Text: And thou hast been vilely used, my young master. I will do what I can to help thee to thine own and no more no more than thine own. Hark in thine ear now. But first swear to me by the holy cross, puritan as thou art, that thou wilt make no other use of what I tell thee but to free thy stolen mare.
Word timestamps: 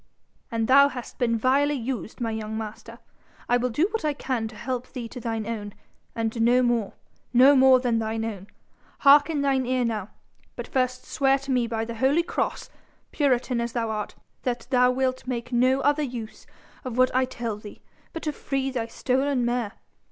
And 0.49 0.67
thou 0.67 0.89
hast 0.89 1.19
been 1.19 1.37
vilely 1.37 1.75
used, 1.75 2.19
my 2.19 2.31
young 2.31 2.57
master. 2.57 2.97
I 3.47 3.57
will 3.57 3.69
do 3.69 3.87
what 3.91 4.03
I 4.03 4.13
can 4.13 4.47
to 4.47 4.55
help 4.55 4.87
thee 4.91 5.07
to 5.07 5.19
thine 5.19 5.45
own 5.45 5.75
and 6.15 6.41
no 6.41 6.63
more 6.63 6.93
no 7.35 7.55
more 7.55 7.79
than 7.79 7.99
thine 7.99 8.25
own. 8.25 8.47
Hark 9.01 9.29
in 9.29 9.43
thine 9.43 9.67
ear 9.67 9.85
now. 9.85 10.09
But 10.55 10.67
first 10.67 11.05
swear 11.05 11.37
to 11.37 11.51
me 11.51 11.67
by 11.67 11.85
the 11.85 11.93
holy 11.97 12.23
cross, 12.23 12.71
puritan 13.11 13.61
as 13.61 13.73
thou 13.73 13.91
art, 13.91 14.15
that 14.41 14.65
thou 14.71 14.89
wilt 14.89 15.27
make 15.27 15.51
no 15.53 15.81
other 15.81 16.01
use 16.01 16.47
of 16.83 16.97
what 16.97 17.13
I 17.15 17.25
tell 17.25 17.57
thee 17.57 17.83
but 18.11 18.23
to 18.23 18.31
free 18.31 18.71
thy 18.71 18.87
stolen 18.87 19.45
mare. 19.45 19.73